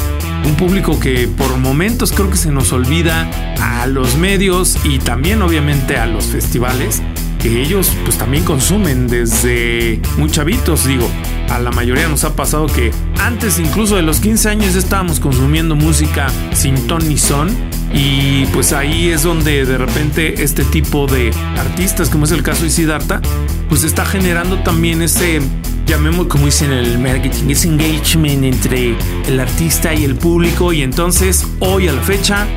un 0.46 0.56
público 0.56 0.98
que 0.98 1.28
por 1.28 1.58
momentos 1.58 2.14
creo 2.14 2.30
que 2.30 2.38
se 2.38 2.50
nos 2.50 2.72
olvida 2.72 3.30
a 3.60 3.86
los 3.86 4.16
medios 4.16 4.78
y 4.86 5.00
también 5.00 5.42
obviamente 5.42 5.98
a 5.98 6.06
los 6.06 6.28
festivales 6.28 7.02
que 7.42 7.62
ellos 7.62 7.92
pues 8.06 8.18
también 8.18 8.46
consumen 8.46 9.10
desde 9.10 10.00
muy 10.18 10.30
chavitos, 10.30 10.86
digo, 10.86 11.10
a 11.50 11.60
la 11.60 11.72
mayoría 11.72 12.08
nos 12.08 12.24
ha 12.24 12.34
pasado 12.34 12.68
que 12.68 12.94
antes 13.20 13.60
incluso 13.60 13.98
de 13.98 14.04
los 14.04 14.22
15 14.22 14.48
años 14.48 14.76
estábamos 14.76 15.20
consumiendo 15.20 15.76
música 15.76 16.28
sin 16.54 16.88
ton 16.88 17.06
ni 17.10 17.18
son 17.18 17.50
y 17.94 18.46
pues 18.48 18.74
ahí 18.74 19.10
es 19.10 19.24
donde 19.24 19.66
de 19.66 19.78
repente 19.78 20.44
este 20.44 20.64
tipo 20.64 21.06
de 21.06 21.32
artistas, 21.58 22.10
como 22.10 22.26
es 22.26 22.32
el 22.32 22.42
caso 22.42 22.64
de 22.64 22.72
Siddhartha, 22.72 23.22
pues 23.70 23.84
está 23.84 24.04
generando 24.04 24.60
también 24.64 25.02
ese, 25.04 25.42
llamemos 25.86 26.28
como 26.28 26.48
dicen 26.48 26.72
en 26.72 26.80
el 26.80 26.98
marketing, 26.98 27.50
ese 27.50 27.68
engagement 27.68 28.44
entre 28.44 28.96
el 29.28 29.40
artista 29.40 29.94
y 29.94 30.04
el 30.06 30.16
público. 30.16 30.74
Y 30.74 30.82
entonces 30.82 31.46
hoy 31.60 31.88
a 31.88 31.94
la 31.94 32.02
fecha 32.02 32.48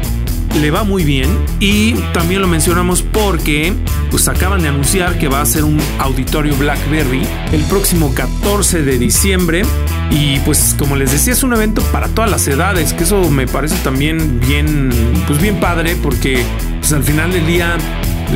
le 0.61 0.71
va 0.71 0.85
muy 0.85 1.05
bien 1.05 1.29
y 1.61 1.95
también 2.13 2.41
lo 2.41 2.49
mencionamos 2.49 3.03
porque 3.03 3.73
pues 4.11 4.29
acaban 4.29 4.63
de 4.63 4.69
anunciar 4.69 5.19
que 5.19 5.29
va 5.29 5.41
a 5.41 5.47
ser 5.47 5.65
un 5.65 5.79
auditorio 5.99 6.57
Blackberry 6.57 7.23
el 7.53 7.63
próximo 7.65 8.15
14 8.15 8.83
de 8.83 8.99
diciembre. 8.99 9.63
Y 10.11 10.39
pues 10.41 10.77
como 10.79 10.95
les 10.95 11.11
decía 11.11 11.33
es 11.33 11.43
un 11.43 11.53
evento 11.53 11.83
para 11.93 12.09
todas 12.09 12.31
las 12.31 12.47
edades 12.47 12.93
que 12.93 13.05
eso 13.05 13.29
me 13.29 13.49
parece 13.49 13.77
también 13.83 14.39
bien 14.39 14.91
pues 15.27 15.43
bien 15.43 15.59
padre 15.59 15.97
porque 16.01 16.45
pues 16.79 16.93
al 16.93 17.03
final 17.03 17.33
del 17.33 17.45
día 17.45 17.77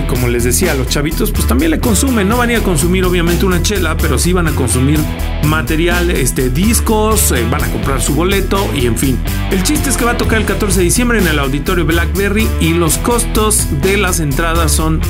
como 0.09 0.29
les 0.29 0.45
decía, 0.45 0.75
los 0.75 0.89
chavitos 0.89 1.31
pues 1.31 1.47
también 1.47 1.71
le 1.71 1.81
consumen, 1.81 2.29
no 2.29 2.37
van 2.37 2.51
a 2.51 2.61
consumir 2.61 3.05
obviamente 3.05 3.45
una 3.45 3.63
chela, 3.63 3.97
pero 3.97 4.19
sí 4.19 4.33
van 4.33 4.49
a 4.49 4.53
consumir 4.53 4.99
material, 5.45 6.11
este, 6.11 6.51
discos, 6.51 7.33
eh, 7.33 7.47
van 7.51 7.65
a 7.65 7.69
comprar 7.69 8.01
su 8.01 8.15
boleto 8.15 8.69
y 8.75 8.87
en 8.87 8.97
fin. 8.97 9.19
El 9.51 9.63
chiste 9.63 9.91
es 9.91 9.97
que 9.97 10.05
va 10.05 10.13
a 10.13 10.17
tocar 10.17 10.39
el 10.39 10.47
14 10.47 10.79
de 10.79 10.85
diciembre 10.85 11.19
en 11.19 11.27
el 11.27 11.39
auditorio 11.39 11.85
Blackberry 11.85 12.49
y 12.61 12.75
los 12.75 12.99
costos 12.99 13.69
de 13.83 13.97
las 13.97 14.21
entradas 14.21 14.73
son 14.73 15.01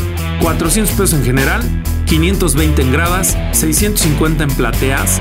400 0.40 0.94
pesos 0.94 1.14
en 1.14 1.24
general, 1.24 1.62
520 2.06 2.82
en 2.82 2.92
gradas, 2.92 3.36
650 3.52 4.44
en 4.44 4.50
plateas 4.50 5.20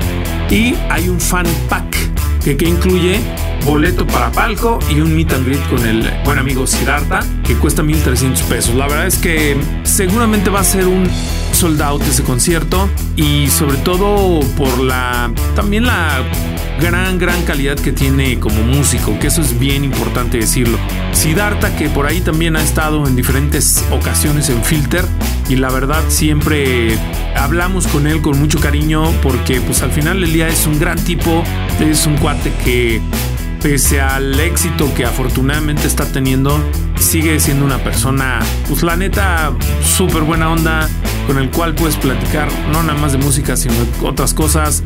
y 0.50 0.74
hay 0.88 1.08
un 1.08 1.20
fan 1.20 1.46
pack 1.68 2.09
que, 2.42 2.56
que 2.56 2.68
incluye 2.68 3.20
boleto 3.64 4.06
para 4.06 4.30
palco 4.32 4.78
y 4.90 5.00
un 5.00 5.14
meet 5.14 5.32
and 5.32 5.46
greet 5.46 5.68
con 5.68 5.86
el 5.86 6.10
buen 6.24 6.38
amigo 6.38 6.66
Siddhartha 6.66 7.20
que 7.44 7.54
cuesta 7.56 7.82
1300 7.82 8.42
pesos. 8.44 8.74
La 8.74 8.86
verdad 8.86 9.06
es 9.06 9.18
que 9.18 9.56
seguramente 9.84 10.50
va 10.50 10.60
a 10.60 10.64
ser 10.64 10.86
un 10.86 11.08
sold 11.52 11.82
out 11.82 12.02
ese 12.02 12.22
concierto 12.22 12.88
y 13.16 13.48
sobre 13.48 13.76
todo 13.78 14.40
por 14.56 14.78
la 14.78 15.30
también 15.54 15.84
la 15.86 16.22
gran 16.80 17.18
gran 17.18 17.42
calidad 17.44 17.76
que 17.76 17.92
tiene 17.92 18.40
como 18.40 18.62
músico, 18.62 19.18
que 19.18 19.26
eso 19.26 19.42
es 19.42 19.58
bien 19.58 19.84
importante 19.84 20.38
decirlo. 20.38 20.78
Siddhartha 21.12 21.76
que 21.76 21.88
por 21.88 22.06
ahí 22.06 22.20
también 22.20 22.56
ha 22.56 22.62
estado 22.62 23.06
en 23.06 23.14
diferentes 23.14 23.84
ocasiones 23.90 24.48
en 24.48 24.64
Filter 24.64 25.04
y 25.48 25.56
la 25.56 25.70
verdad 25.70 26.02
siempre 26.08 26.98
hablamos 27.36 27.86
con 27.86 28.06
él 28.06 28.22
con 28.22 28.38
mucho 28.38 28.60
cariño 28.60 29.12
porque 29.22 29.60
pues 29.60 29.82
al 29.82 29.90
final 29.90 30.24
el 30.24 30.32
día 30.32 30.48
es 30.48 30.66
un 30.66 30.78
gran 30.78 30.98
tipo, 31.04 31.44
es 31.80 32.06
un 32.06 32.16
cuate 32.16 32.52
que 32.64 33.00
pese 33.62 34.00
al 34.00 34.40
éxito 34.40 34.92
que 34.94 35.04
afortunadamente 35.04 35.86
está 35.86 36.06
teniendo, 36.06 36.58
sigue 36.98 37.38
siendo 37.40 37.64
una 37.64 37.78
persona, 37.78 38.40
pues 38.68 38.82
la 38.82 38.96
neta, 38.96 39.52
súper 39.84 40.22
buena 40.22 40.50
onda, 40.50 40.88
con 41.30 41.38
el 41.38 41.48
cual 41.48 41.76
puedes 41.76 41.94
platicar 41.94 42.48
no 42.72 42.82
nada 42.82 42.98
más 42.98 43.12
de 43.12 43.18
música, 43.18 43.56
sino 43.56 43.74
otras 44.02 44.34
cosas. 44.34 44.82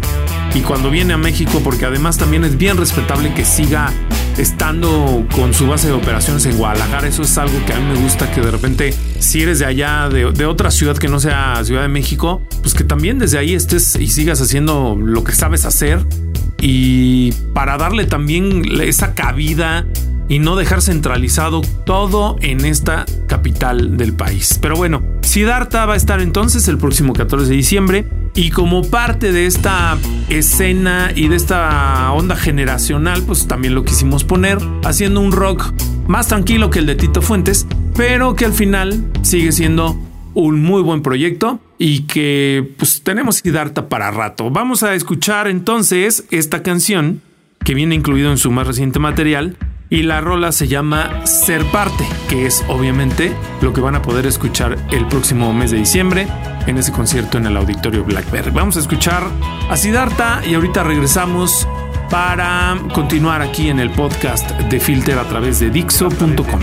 Y 0.54 0.60
cuando 0.60 0.90
viene 0.90 1.14
a 1.14 1.16
México, 1.16 1.62
porque 1.64 1.86
además 1.86 2.18
también 2.18 2.44
es 2.44 2.58
bien 2.58 2.76
respetable 2.76 3.32
que 3.32 3.46
siga 3.46 3.90
estando 4.36 5.26
con 5.34 5.54
su 5.54 5.66
base 5.66 5.86
de 5.86 5.94
operaciones 5.94 6.44
en 6.44 6.58
Guadalajara. 6.58 7.08
Eso 7.08 7.22
es 7.22 7.38
algo 7.38 7.54
que 7.64 7.72
a 7.72 7.80
mí 7.80 7.94
me 7.94 7.98
gusta 7.98 8.30
que 8.30 8.42
de 8.42 8.50
repente, 8.50 8.94
si 9.20 9.40
eres 9.40 9.60
de 9.60 9.64
allá, 9.64 10.10
de, 10.10 10.32
de, 10.32 10.44
otra 10.44 10.70
ciudad 10.70 10.98
que 10.98 11.08
no 11.08 11.18
sea 11.18 11.64
Ciudad 11.64 11.80
de 11.80 11.88
México, 11.88 12.42
pues 12.60 12.74
que 12.74 12.84
también 12.84 13.18
desde 13.18 13.38
ahí 13.38 13.54
estés 13.54 13.96
y 13.96 14.08
sigas 14.08 14.42
haciendo 14.42 14.98
lo 15.02 15.24
que 15.24 15.32
sabes 15.32 15.64
hacer. 15.64 16.04
Y 16.60 17.32
para 17.54 17.78
darle 17.78 18.04
también 18.04 18.64
esa 18.82 19.14
cabida 19.14 19.86
y 20.28 20.40
no 20.40 20.56
dejar 20.56 20.82
centralizado 20.82 21.60
todo 21.84 22.36
en 22.40 22.64
esta 22.64 23.06
capital 23.28 23.96
del 23.96 24.12
país. 24.12 24.58
Pero 24.60 24.76
bueno, 24.76 25.02
Siddhartha 25.34 25.84
va 25.84 25.94
a 25.94 25.96
estar 25.96 26.20
entonces 26.20 26.68
el 26.68 26.78
próximo 26.78 27.12
14 27.12 27.50
de 27.50 27.56
diciembre 27.56 28.06
y 28.36 28.50
como 28.50 28.88
parte 28.88 29.32
de 29.32 29.46
esta 29.46 29.98
escena 30.28 31.10
y 31.12 31.26
de 31.26 31.34
esta 31.34 32.12
onda 32.12 32.36
generacional, 32.36 33.20
pues 33.26 33.48
también 33.48 33.74
lo 33.74 33.84
quisimos 33.84 34.22
poner 34.22 34.58
haciendo 34.84 35.18
un 35.18 35.32
rock 35.32 35.72
más 36.06 36.28
tranquilo 36.28 36.70
que 36.70 36.78
el 36.78 36.86
de 36.86 36.94
Tito 36.94 37.20
Fuentes, 37.20 37.66
pero 37.96 38.36
que 38.36 38.44
al 38.44 38.52
final 38.52 39.10
sigue 39.22 39.50
siendo 39.50 39.98
un 40.34 40.62
muy 40.62 40.82
buen 40.82 41.02
proyecto 41.02 41.58
y 41.78 42.02
que 42.02 42.72
pues 42.78 43.02
tenemos 43.02 43.38
Siddhartha 43.38 43.88
para 43.88 44.12
rato. 44.12 44.52
Vamos 44.52 44.84
a 44.84 44.94
escuchar 44.94 45.48
entonces 45.48 46.26
esta 46.30 46.62
canción 46.62 47.22
que 47.64 47.74
viene 47.74 47.96
incluido 47.96 48.30
en 48.30 48.38
su 48.38 48.52
más 48.52 48.68
reciente 48.68 49.00
material 49.00 49.56
y 49.94 50.02
la 50.02 50.20
rola 50.20 50.50
se 50.50 50.66
llama 50.66 51.24
Ser 51.24 51.64
Parte, 51.66 52.04
que 52.28 52.46
es 52.46 52.64
obviamente 52.66 53.32
lo 53.62 53.72
que 53.72 53.80
van 53.80 53.94
a 53.94 54.02
poder 54.02 54.26
escuchar 54.26 54.76
el 54.90 55.06
próximo 55.06 55.52
mes 55.52 55.70
de 55.70 55.76
diciembre 55.76 56.26
en 56.66 56.78
ese 56.78 56.90
concierto 56.90 57.38
en 57.38 57.46
el 57.46 57.56
auditorio 57.56 58.02
Blackberry. 58.02 58.50
Vamos 58.50 58.76
a 58.76 58.80
escuchar 58.80 59.22
a 59.70 59.76
Siddhartha 59.76 60.44
y 60.44 60.54
ahorita 60.54 60.82
regresamos 60.82 61.68
para 62.10 62.76
continuar 62.92 63.40
aquí 63.40 63.68
en 63.68 63.78
el 63.78 63.90
podcast 63.90 64.50
de 64.50 64.80
Filter 64.80 65.16
a 65.16 65.28
través 65.28 65.60
de 65.60 65.70
Dixo.com. 65.70 66.60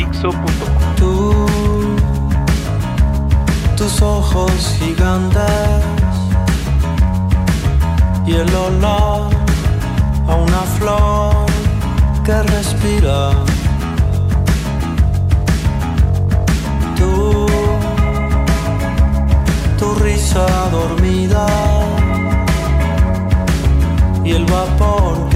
Tú, 0.98 1.48
tus 3.78 4.02
ojos 4.02 4.78
gigantes 4.78 5.42
y 8.28 8.34
el 8.34 8.54
olor 8.54 9.30
a 10.28 10.36
una 10.36 10.62
flor 10.78 11.50
que 12.24 12.44
respira. 12.44 13.32
Tú, 16.98 17.48
tu 19.80 19.96
risa 20.04 20.46
dormida 20.72 21.48
y 24.24 24.32
el 24.32 24.46
vapor 24.46 25.31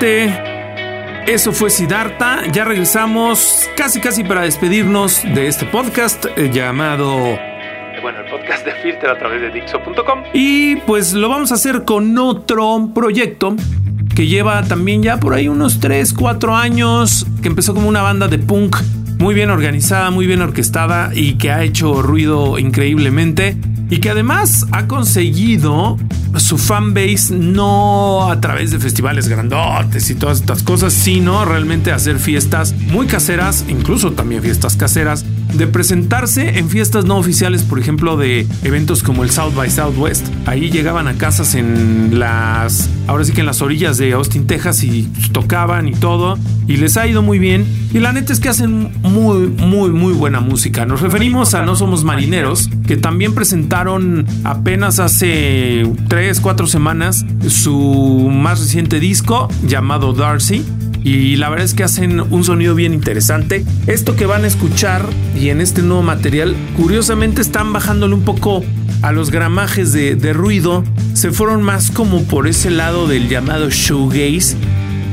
Eso 0.00 1.52
fue 1.52 1.70
Siddhartha. 1.70 2.46
Ya 2.52 2.64
regresamos 2.64 3.68
casi 3.76 4.00
casi 4.00 4.22
para 4.22 4.42
despedirnos 4.42 5.22
de 5.24 5.48
este 5.48 5.66
podcast 5.66 6.26
eh, 6.36 6.50
llamado 6.52 7.36
bueno, 8.00 8.20
el 8.20 8.30
podcast 8.30 8.64
de 8.64 8.72
Filter 8.74 9.10
a 9.10 9.18
través 9.18 9.40
de 9.40 9.50
Dixo.com. 9.50 10.22
Y 10.32 10.76
pues 10.76 11.14
lo 11.14 11.28
vamos 11.28 11.50
a 11.50 11.56
hacer 11.56 11.84
con 11.84 12.16
otro 12.16 12.90
proyecto 12.94 13.56
que 14.14 14.28
lleva 14.28 14.62
también 14.62 15.02
ya 15.02 15.18
por 15.18 15.34
ahí 15.34 15.48
unos 15.48 15.80
3, 15.80 16.12
4 16.12 16.56
años, 16.56 17.26
que 17.42 17.48
empezó 17.48 17.74
como 17.74 17.88
una 17.88 18.02
banda 18.02 18.28
de 18.28 18.38
punk 18.38 18.76
muy 19.18 19.34
bien 19.34 19.50
organizada, 19.50 20.10
muy 20.10 20.26
bien 20.26 20.42
orquestada 20.42 21.10
y 21.12 21.38
que 21.38 21.50
ha 21.50 21.64
hecho 21.64 22.02
ruido 22.02 22.58
increíblemente. 22.58 23.56
y 23.90 24.00
que 24.00 24.10
además 24.10 24.66
ha 24.72 24.86
conseguido 24.86 25.96
su 26.36 26.58
fanbase 26.58 27.34
no 27.34 28.30
a 28.30 28.40
través 28.40 28.70
de 28.70 28.78
festivales 28.78 29.28
grandotes 29.28 30.10
y 30.10 30.14
todas 30.14 30.40
estas 30.40 30.62
cosas, 30.62 30.92
sino 30.92 31.44
realmente 31.44 31.92
hacer 31.92 32.18
fiestas 32.18 32.74
muy 32.74 33.06
caseras, 33.06 33.64
incluso 33.68 34.12
también 34.12 34.42
fiestas 34.42 34.76
caseras, 34.76 35.24
de 35.54 35.66
presentarse 35.66 36.58
en 36.58 36.68
fiestas 36.68 37.04
no 37.04 37.16
oficiales, 37.16 37.62
por 37.62 37.78
ejemplo, 37.78 38.16
de 38.16 38.46
eventos 38.64 39.02
como 39.02 39.24
el 39.24 39.30
South 39.30 39.54
by 39.54 39.70
Southwest. 39.70 40.26
Ahí 40.46 40.70
llegaban 40.70 41.08
a 41.08 41.14
casas 41.14 41.54
en 41.54 42.18
las, 42.18 42.88
ahora 43.06 43.24
sí 43.24 43.32
que 43.32 43.40
en 43.40 43.46
las 43.46 43.62
orillas 43.62 43.98
de 43.98 44.12
Austin, 44.12 44.46
Texas 44.46 44.82
y 44.84 45.10
tocaban 45.32 45.88
y 45.88 45.92
todo. 45.92 46.38
Y 46.66 46.76
les 46.76 46.96
ha 46.96 47.06
ido 47.06 47.22
muy 47.22 47.38
bien. 47.38 47.66
Y 47.94 47.98
la 48.00 48.12
neta 48.12 48.32
es 48.32 48.40
que 48.40 48.50
hacen 48.50 48.92
muy, 49.02 49.48
muy, 49.48 49.90
muy 49.90 50.12
buena 50.12 50.40
música. 50.40 50.84
Nos 50.84 51.00
referimos 51.00 51.54
a 51.54 51.62
No 51.62 51.76
Somos 51.76 52.04
Marineros, 52.04 52.68
que 52.86 52.96
también 52.96 53.34
presentaron 53.34 54.26
apenas 54.44 54.98
hace 54.98 55.90
3, 56.08 56.40
4 56.40 56.66
semanas 56.66 57.24
su 57.48 58.28
más 58.30 58.60
reciente 58.60 59.00
disco 59.00 59.48
llamado 59.66 60.12
Darcy 60.12 60.64
y 61.04 61.36
la 61.36 61.48
verdad 61.48 61.64
es 61.64 61.74
que 61.74 61.84
hacen 61.84 62.20
un 62.20 62.44
sonido 62.44 62.74
bien 62.74 62.92
interesante. 62.92 63.64
Esto 63.86 64.16
que 64.16 64.26
van 64.26 64.44
a 64.44 64.46
escuchar 64.48 65.08
y 65.38 65.48
en 65.50 65.60
este 65.60 65.82
nuevo 65.82 66.02
material, 66.02 66.54
curiosamente 66.76 67.40
están 67.40 67.72
bajándole 67.72 68.14
un 68.14 68.22
poco 68.22 68.64
a 69.02 69.12
los 69.12 69.30
gramajes 69.30 69.92
de, 69.92 70.32
ruido. 70.32 70.84
Se 71.14 71.30
fueron 71.30 71.62
más 71.62 71.90
como 71.90 72.24
por 72.24 72.46
ese 72.46 72.70
lado 72.70 73.06
del 73.06 73.28
llamado 73.28 73.70
showgaze. 73.70 74.56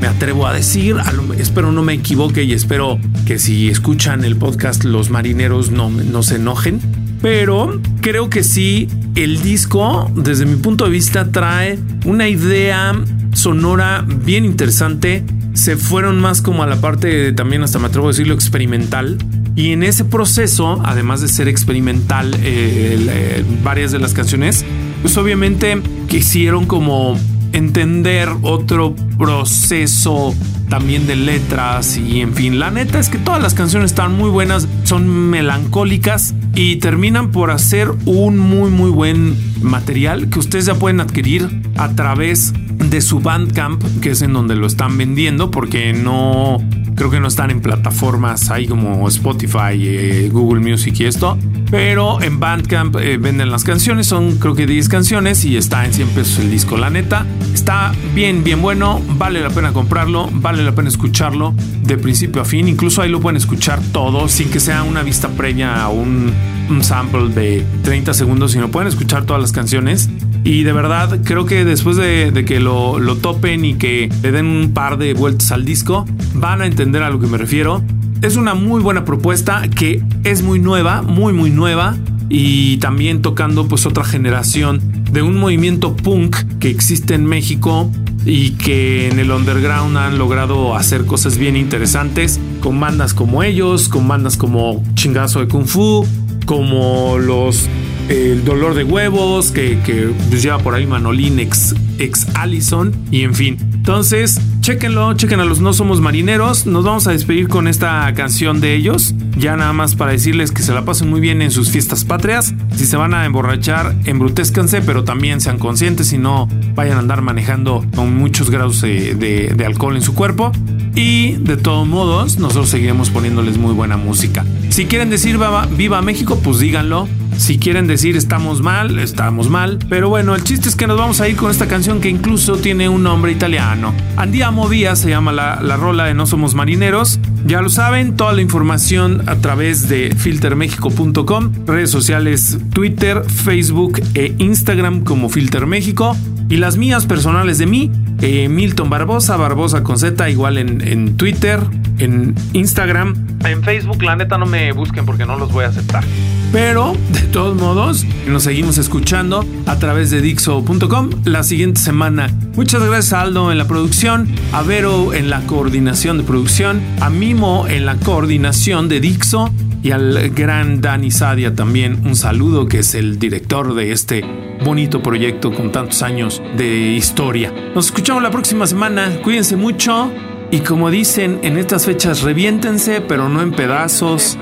Me 0.02 0.08
atrevo 0.08 0.46
a 0.46 0.54
decir, 0.54 0.98
espero 1.38 1.72
no 1.72 1.82
me 1.82 1.94
equivoque 1.94 2.44
y 2.44 2.54
espero 2.54 3.00
que 3.26 3.40
si 3.40 3.70
escuchan 3.70 4.26
el 4.26 4.36
podcast 4.36 4.84
los 4.84 5.10
marineros 5.10 5.72
no, 5.72 5.90
no 5.90 6.24
se 6.24 6.36
enojen. 6.36 6.80
Pero 7.22 7.82
creo 8.02 8.30
que 8.30 8.44
sí, 8.44 8.88
el 9.16 9.42
disco, 9.42 10.12
desde 10.16 10.46
mi 10.46 10.58
punto 10.58 10.86
de 10.86 10.92
vista, 10.92 11.32
trae 11.32 11.80
una 12.06 12.28
idea 12.28 12.94
sonora 13.34 14.06
bien 14.06 14.46
interesante 14.46 15.24
se 15.56 15.78
fueron 15.78 16.20
más 16.20 16.42
como 16.42 16.62
a 16.62 16.68
la 16.68 16.76
parte 16.76 17.34
también 17.34 17.64
hasta 17.64 17.80
me 17.80 17.88
atrevo 17.88 18.08
a 18.08 18.12
decirlo 18.12 18.34
experimental. 18.36 19.18
Y 19.56 19.72
en 19.72 19.84
ese 19.84 20.06
proceso 20.06 20.82
además 20.86 21.22
de 21.22 21.30
ser 21.30 21.48
experimental 21.48 22.34
eh, 22.36 22.98
eh, 23.10 23.44
varias 23.64 23.92
de 23.92 24.00
las 24.00 24.14
canciones 24.14 24.66
pues 25.02 25.18
obviamente 25.18 25.82
quisieron 26.08 26.66
como 26.66 27.18
entender 27.54 28.28
otro 28.42 28.96
proceso 29.18 30.36
también 30.70 31.08
de 31.08 31.16
letras 31.16 31.98
y 31.98 32.22
en 32.22 32.34
fin, 32.34 32.60
la 32.60 32.72
neta 32.72 33.00
es 33.00 33.10
que 33.10 33.18
todas 33.18 33.42
las 33.42 33.54
canciones 33.54 33.92
están 33.92 34.14
muy 34.18 34.30
buenas, 34.30 34.68
son 34.84 35.08
melancólicas 35.30 36.34
y 36.54 36.78
terminan 36.78 37.32
por 37.32 37.52
hacer 37.52 37.92
un 38.06 38.38
muy 38.38 38.72
muy 38.72 38.90
buen 38.90 39.38
material 39.62 40.30
que 40.30 40.40
ustedes 40.40 40.66
ya 40.66 40.76
pueden 40.76 41.00
adquirir 41.00 41.62
a 41.78 41.94
través 41.94 42.52
de 42.90 43.02
su 43.02 43.20
Bandcamp, 43.20 43.84
que 44.02 44.12
es 44.12 44.22
en 44.22 44.34
donde 44.34 44.56
lo 44.56 44.68
están 44.68 44.98
vendiendo, 44.98 45.52
porque 45.52 45.94
no 45.94 46.60
creo 46.96 47.10
que 47.10 47.20
no 47.20 47.28
están 47.28 47.52
en 47.52 47.62
plataformas 47.62 48.50
ahí 48.50 48.68
como 48.68 49.08
Spotify, 49.08 49.74
eh, 49.76 50.30
Google 50.32 50.62
Music 50.62 50.96
y 51.00 51.06
esto. 51.06 51.38
Pero 51.70 52.22
en 52.22 52.40
Bandcamp 52.40 52.96
eh, 52.98 53.18
venden 53.18 53.52
las 53.52 53.64
canciones, 53.64 54.08
son 54.08 54.38
creo 54.38 54.56
que 54.56 54.66
10 54.66 54.88
canciones 54.88 55.44
y 55.46 55.58
está 55.58 55.86
en 55.86 55.94
100 55.94 56.10
pesos 56.10 56.40
el 56.40 56.52
disco. 56.52 56.78
La 56.78 56.90
neta, 56.90 57.26
está 57.54 57.94
bien, 58.14 58.44
bien 58.44 58.62
bueno, 58.62 59.02
vale 59.18 59.42
la 59.42 59.50
pena 59.50 59.74
comprarlo, 59.74 60.30
vale 60.32 60.64
la 60.64 60.74
pena 60.74 60.90
escucharlo 60.90 61.54
de 61.84 61.98
principio 61.98 62.42
a 62.42 62.46
fin. 62.46 62.68
Incluso 62.68 63.02
ahí 63.02 63.10
lo 63.10 63.20
pueden 63.20 63.38
escuchar 63.38 63.80
todo 63.92 64.28
sin 64.28 64.50
que 64.50 64.60
sea 64.60 64.84
una 64.84 65.04
vista 65.04 65.28
previa 65.30 65.84
a 65.84 65.90
un, 65.90 66.32
un 66.70 66.84
sample 66.84 67.30
de 67.30 67.66
30 67.84 68.14
segundos, 68.14 68.52
sino 68.54 68.70
pueden 68.70 68.88
escuchar 68.88 69.26
todas 69.26 69.42
las 69.42 69.52
canciones. 69.52 70.10
Y 70.46 70.62
de 70.62 70.74
verdad, 70.74 71.22
creo 71.24 71.48
que 71.48 71.66
después 71.66 71.98
de, 71.98 72.46
que 72.46 72.60
lo, 72.60 73.00
lo, 73.00 73.16
topen 73.18 73.66
y 73.66 73.74
que 73.74 74.10
le 74.22 74.32
den 74.32 74.46
un 74.46 74.74
par 74.76 75.00
de 75.00 75.16
vueltas 75.16 75.52
al 75.52 75.66
disco, 75.66 76.06
van 76.36 76.62
a 76.62 76.68
entender 76.68 77.02
a 77.02 77.10
lo 77.10 77.20
que 77.20 77.26
me 77.26 77.40
refiero. 77.40 77.84
Es 78.22 78.36
una 78.38 78.54
muy 78.54 78.80
buena 78.84 79.06
propuesta 79.06 79.64
que 79.68 80.04
es 80.24 80.44
muy 80.44 80.60
nueva, 80.60 81.02
muy, 81.02 81.34
muy 81.34 81.50
nueva. 81.50 81.98
Y 82.30 82.78
también 82.78 83.24
tocando 83.24 83.68
pues 83.68 83.88
otra 83.88 84.04
generación 84.04 84.82
de 85.12 85.24
un 85.24 85.36
movimiento 85.36 85.96
punk 85.96 86.36
que 86.60 86.70
existe 86.70 87.16
en 87.16 87.26
México 87.26 87.90
y 88.24 88.52
que 88.52 89.10
en 89.10 89.18
el 89.18 89.32
underground 89.32 89.98
han 89.98 90.20
logrado 90.20 90.76
hacer 90.76 91.06
cosas 91.06 91.40
bien 91.40 91.56
interesantes 91.56 92.40
con 92.60 92.80
bandas 92.80 93.16
como 93.16 93.42
ellos, 93.42 93.90
con 93.90 94.08
bandas 94.08 94.38
como 94.38 94.84
Chingazo 94.94 95.40
de 95.40 95.48
Kung 95.48 95.66
Fu, 95.66 96.06
como 96.46 97.18
los 97.18 97.68
el 98.10 98.44
dolor 98.46 98.76
de 98.76 98.84
huevos 98.84 99.52
que, 99.52 99.80
que 99.86 100.12
pues, 100.30 100.44
lleva 100.44 100.60
por 100.60 100.76
ahí 100.76 100.86
Manolín 100.86 101.40
ex, 101.40 101.76
ex 102.00 102.28
Allison 102.36 102.94
y 103.12 103.22
en 103.24 103.34
fin. 103.34 103.58
Entonces, 103.74 104.40
chequenlo, 104.62 105.14
chequen 105.14 105.40
a 105.40 105.46
los 105.46 105.60
No 105.60 105.74
Somos 105.74 106.02
Marineros. 106.02 106.66
Nos 106.66 106.84
vamos 106.84 107.08
a 107.08 107.12
despedir 107.12 107.48
con 107.48 107.68
esta 107.68 108.12
canción 108.16 108.62
de 108.62 108.76
ellos. 108.76 109.14
Ya 109.38 109.56
nada 109.56 109.74
más 109.74 109.96
para 109.96 110.12
decirles 110.12 110.52
que 110.52 110.64
se 110.64 110.74
la 110.74 110.86
pasen 110.86 111.10
muy 111.10 111.22
bien 111.22 111.42
en 111.42 111.52
sus 111.52 111.70
fiestas 111.70 112.04
patrias. 112.06 112.54
Si 112.76 112.86
se 112.86 112.98
van 112.98 113.14
a 113.14 113.26
emborrachar, 113.26 113.96
embrutezcanse, 114.06 114.82
pero 114.82 115.04
también 115.04 115.42
sean 115.42 115.60
conscientes 115.60 116.14
y 116.14 116.18
no 116.18 116.48
vayan 116.74 116.98
a 116.98 117.00
andar 117.00 117.22
manejando 117.22 117.86
con 117.96 118.16
muchos 118.16 118.50
grados 118.50 118.82
de, 118.82 119.14
de 119.14 119.66
alcohol 119.66 119.96
en 119.96 120.02
su 120.02 120.16
cuerpo. 120.16 120.52
Y 120.96 121.34
de 121.34 121.58
todos 121.58 121.88
modos, 121.88 122.40
nosotros 122.40 122.70
seguiremos 122.70 123.10
poniéndoles 123.10 123.58
muy 123.58 123.74
buena 123.74 123.98
música. 123.98 124.46
Si 124.70 124.86
quieren 124.86 125.10
decir 125.10 125.40
viva 125.78 126.02
México, 126.02 126.40
pues 126.44 126.60
díganlo. 126.60 127.08
Si 127.38 127.60
quieren 127.60 127.86
decir 127.86 128.16
estamos 128.16 128.62
mal, 128.62 128.98
estamos 129.00 129.50
mal. 129.50 129.80
Pero 129.90 130.10
bueno, 130.10 130.36
el 130.36 130.44
chiste 130.44 130.70
es 130.70 130.76
que 130.76 130.88
nos 130.88 130.98
vamos 130.98 131.20
a 131.22 131.28
ir 131.28 131.36
con 131.36 131.52
esta 131.52 131.68
canción 131.68 132.00
que 132.00 132.10
incluso 132.10 132.58
tiene 132.58 132.88
un 132.88 133.04
nombre 133.04 133.32
italiano. 133.32 133.94
Andiamo 134.16 134.68
via 134.68 134.96
se 134.96 135.10
llama 135.10 135.32
la, 135.32 135.60
la 135.62 135.76
rola 135.76 136.06
de 136.06 136.14
No 136.14 136.26
Somos 136.26 136.56
Marineros. 136.56 137.20
Ya 137.46 137.62
lo 137.62 137.70
saben, 137.70 138.16
toda 138.16 138.34
la 138.34 138.42
información 138.42 139.24
a 139.28 139.36
través 139.36 139.88
de 139.90 140.16
filtermexico.com, 140.16 141.52
redes 141.68 141.92
sociales 141.92 142.58
Twitter, 142.74 143.24
Facebook 143.26 144.02
e 144.14 144.34
Instagram 144.40 145.04
como 145.04 145.30
Filter 145.30 145.68
México. 145.68 146.16
Y 146.50 146.58
las 146.58 146.78
mías 146.78 147.06
personales 147.06 147.58
de 147.58 147.66
mí, 147.66 147.92
eh, 148.22 148.50
Milton 148.50 148.90
Barbosa, 148.90 149.36
Barbosa 149.36 149.84
con 149.84 149.98
Z, 149.98 150.30
igual 150.30 150.58
en, 150.58 150.82
en 150.88 151.18
Twitter, 151.18 151.60
en 151.98 152.36
Instagram. 152.54 153.25
En 153.46 153.64
Facebook, 153.64 154.02
la 154.02 154.16
neta, 154.16 154.38
no 154.38 154.46
me 154.46 154.72
busquen 154.72 155.06
porque 155.06 155.26
no 155.26 155.38
los 155.38 155.52
voy 155.52 155.66
a 155.66 155.68
aceptar. 155.68 156.04
Pero, 156.52 156.96
de 157.12 157.22
todos 157.22 157.56
modos, 157.56 158.06
nos 158.28 158.44
seguimos 158.44 158.78
escuchando 158.78 159.46
a 159.66 159.78
través 159.78 160.10
de 160.10 160.22
Dixo.com 160.22 161.10
la 161.26 161.44
siguiente 161.44 161.82
semana. 161.82 162.30
Muchas 162.56 162.82
gracias 162.82 163.14
a 163.14 163.22
Aldo 163.22 163.52
en 163.52 163.58
la 163.58 163.68
producción, 163.68 164.34
a 164.54 164.62
Vero 164.62 165.14
en 165.14 165.30
la 165.30 165.42
coordinación 165.42 166.18
de 166.18 166.24
producción, 166.24 166.82
a 167.02 167.10
Mimo 167.10 167.68
en 167.68 167.86
la 167.86 167.96
coordinación 167.98 168.88
de 168.88 169.00
Dixo 169.00 169.52
y 169.84 169.92
al 169.92 170.32
gran 170.32 170.82
Dani 170.82 171.12
Sadia 171.12 171.54
también 171.54 172.02
un 172.08 172.16
saludo 172.16 172.68
que 172.68 172.80
es 172.80 172.96
el 172.96 173.20
director 173.20 173.76
de 173.76 173.92
este 173.92 174.26
bonito 174.64 175.04
proyecto 175.04 175.54
con 175.54 175.72
tantos 175.72 176.02
años 176.02 176.42
de 176.58 176.94
historia. 176.94 177.54
Nos 177.76 177.88
escuchamos 177.88 178.24
la 178.24 178.32
próxima 178.32 178.66
semana, 178.66 179.20
cuídense 179.24 179.56
mucho 179.56 180.12
y 180.56 180.62
como 180.62 180.90
dicen 180.90 181.40
en 181.44 181.58
estas 181.58 181.86
fechas 181.86 182.22
reviéntense 182.22 183.02
pero 183.02 183.28
no 183.28 183.42
en 183.42 183.52
pedazos. 183.52 184.38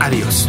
Adiós. 0.00 0.48